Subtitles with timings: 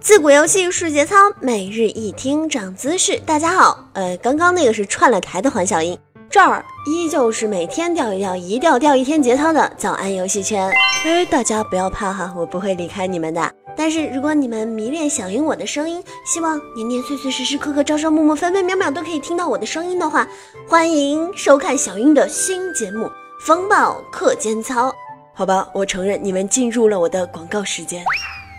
[0.00, 3.18] 自古游戏是节操，每日一听长姿势。
[3.26, 5.98] 大家好，呃，刚刚那个是串了台的黄小英，
[6.30, 10.72] 这儿依旧是每天掉一掉，一掉掉一天节操的早安游戏圈。
[11.04, 13.52] 哎，大家不要怕哈，我不会离开你们的。
[13.76, 20.28] 但是如果你们迷恋小英我的声音，希望年年岁岁时时刻刻朝朝暮暮分分秒秒都可以听到我的声音的话，
[20.68, 23.06] 欢迎收看小英的新节目
[23.40, 24.90] 《风暴课间操》。
[25.34, 28.04] 好吧，我承认你们进入了我的广告时间。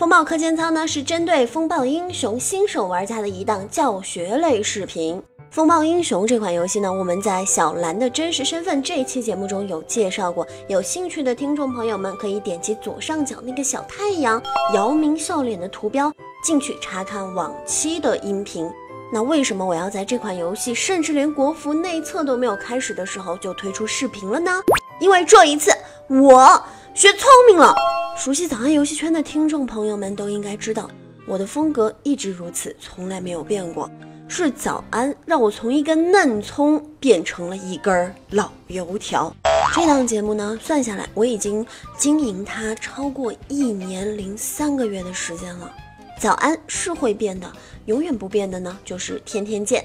[0.00, 5.22] 风暴课间操呢，是针对风暴英雄新手玩家的一档教学类视频。
[5.50, 16.10] 风暴英雄这款游戏呢，我们在小蓝的真实身份这一期节目中有介绍过，有兴趣的听众朋友们可以点击左上角那个小太阳，姚明笑脸的图标
[16.42, 18.66] 进去查看往期的音频。
[19.12, 24.62] 那为什么我要在这款游戏甚至连国服内测都没有开始的时候就推出视频了呢？
[24.98, 25.70] 因为这一次
[26.08, 26.58] 我。
[26.92, 27.72] 学聪明了，
[28.20, 30.90] 熟悉早安游戏圈的听众朋友们都应该知道，
[31.26, 33.90] 我的风格一直如此，从来没有变过。
[34.28, 39.34] 是早安让我从一根嫩葱变成了一根老油条。
[39.74, 45.72] 这档节目呢，算下来我已经经营它超过一年零三个月的时间了。
[46.18, 47.50] 早安是会变的，
[47.86, 49.82] 永远不变的呢，就是天天见。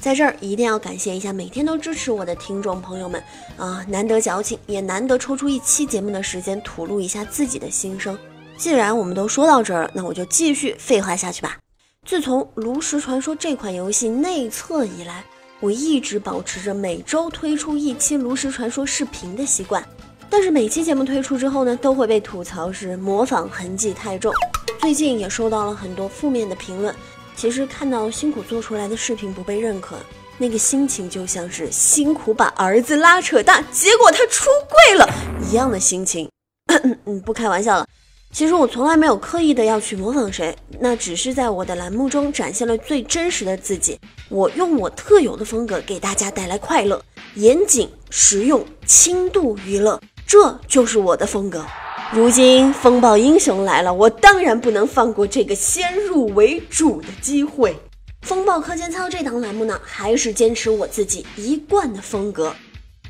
[0.00, 3.22] 在这儿一定要感谢一下每天都支持我的听众朋友们
[3.58, 8.18] 啊，难得矫情，也难得抽出一期节目的时间吐露一下自己的心声。
[8.56, 11.58] 既然我们都说到这儿了，那我就继续废话下去吧。
[12.06, 15.22] 自从《炉石传说》这款游戏内测以来，
[15.60, 19.86] 我一直保持着每周推出一期《炉石传说》视频的习惯。
[20.30, 24.32] 但是每期节目推出之后呢，都会被吐槽是模仿痕迹太重。
[24.80, 26.94] 最近也收到了很多负面的评论。
[27.40, 29.96] 其实看到辛苦做出来的视频不被认可，
[30.36, 35.08] 那个心情就像是辛苦把儿子拉扯大，结果他出柜了
[35.48, 36.28] 一样的心情。
[37.06, 37.86] 嗯，不开玩笑了。
[38.30, 43.98] 其实我从来没有刻意的要去模仿谁，那只是在我的栏目中展现了最真实的自己。
[44.28, 47.02] 我用我特有的风格给大家带来快乐、
[47.36, 49.98] 严谨、实用、轻度娱乐，
[50.30, 51.66] 这就是我的风格。
[52.12, 57.76] 如今风暴英雄来了，我当然不能放过这个先入为主的机会。
[58.22, 62.54] 风暴课间操这档栏目呢，还是坚持我自己一贯的风格。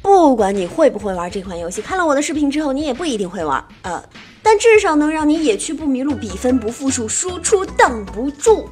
[0.01, 4.03] 不管你会不会玩这款游戏，看了我的视频之后，你也不一定会玩，呃，
[4.43, 8.67] 但至少能让你野区不迷路，比分不负数，输出挡不住。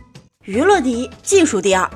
[0.47, 1.87] 娱乐第一，技术第二，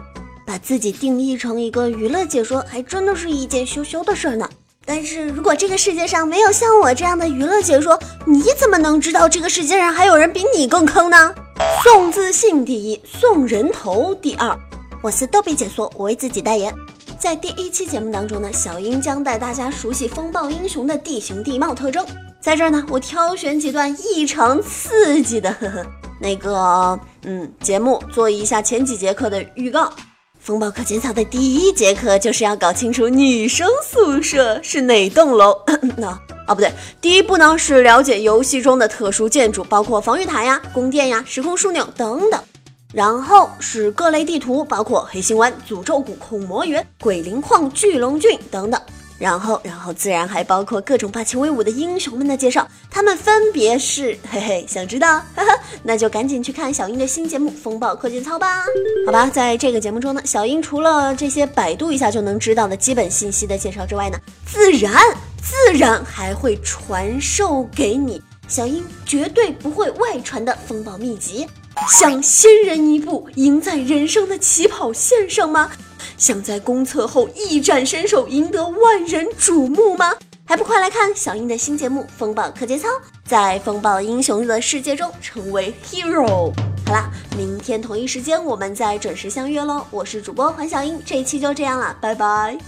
[0.46, 4.46] 把自己定义成一个娱乐解说，还真的是一件羞羞的事呢。
[4.84, 11.34] 但是如果这个世界上没有像我这样的娱乐解说，你怎么能知道这个世界上还有人比你更坑呢？
[11.84, 14.58] 送自信第一，送人头第二。
[15.00, 16.74] 我是逗比解说，我为自己代言。
[17.18, 22.04] 在第一期节目当中呢，小英将带大家熟悉风暴英雄的地形地貌特征。
[22.40, 25.86] 在这儿呢，我挑选几段异常刺激的呵呵
[26.20, 29.92] 那个嗯节目，做一下前几节课的预告。
[30.44, 35.56] 风暴课间操的第一节课就是要搞清楚女生宿舍是哪栋楼。
[35.96, 36.08] 那
[36.48, 42.42] 哦不对，第一步呢是了解游戏中的特殊建筑，包括防御塔呀、宫殿呀、时空枢纽等等。
[42.92, 48.80] 然后是各类地图，包括黑心湾、诅咒谷、恐魔园、鬼灵矿、巨龙郡等等。
[49.18, 55.20] 然后，然后自然还包括各种霸气威武的英雄们的介绍，他们分别是，嘿嘿，想知道？
[55.36, 58.64] 哈哈，那就赶紧去看小英的新节目《风暴课间操》吧。
[59.06, 64.92] 好吧，在这个节目中呢，小英除了这些百度一下就能知道的基本信息的介绍之外呢，自然
[65.42, 71.46] 自然还会传授给你小英绝对不会外传的风暴秘籍。
[71.88, 75.70] 想先人一步赢在人生的起跑线上吗？
[76.18, 80.14] 想在公测后一展身手，赢得万人瞩目吗？
[80.52, 82.86] 还不快来看小英的新节目《风暴课间操》，
[83.24, 86.52] 在风暴英雄的世界中成为 hero。
[86.84, 89.86] 好啦，明天同一时间我们再准时相约喽！
[89.90, 92.58] 我是主播黄小英，这一期就这样了，拜拜。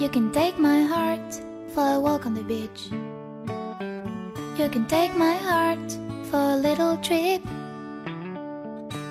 [0.00, 1.20] You can take my heart
[1.72, 2.90] for a walk on the beach.
[4.58, 5.96] You can take my heart
[6.32, 7.42] for a little trip.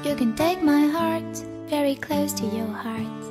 [0.05, 1.35] You can take my heart
[1.67, 3.23] very close to your heart.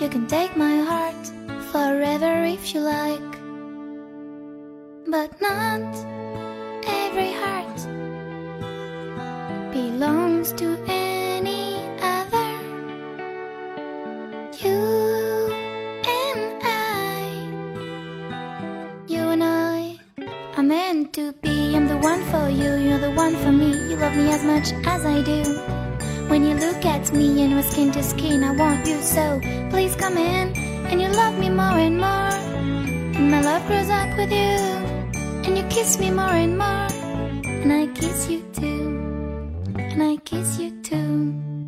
[0.00, 1.26] You can take my heart
[1.72, 3.32] forever if you like.
[5.08, 5.82] But not
[6.86, 7.78] every heart
[9.72, 12.50] belongs to any other.
[14.62, 15.52] You
[16.04, 16.62] and
[20.62, 23.10] I'm meant to be, I'm the one for you, you're the
[24.12, 25.42] love me as much as I do.
[26.28, 29.40] When you look at me and we're skin to skin, I want you so.
[29.70, 30.54] Please come in
[30.86, 32.32] and you love me more and more.
[33.16, 34.58] And my love grows up with you.
[35.44, 36.88] And you kiss me more and more.
[37.44, 38.98] And I kiss you too.
[39.76, 41.61] And I kiss you too.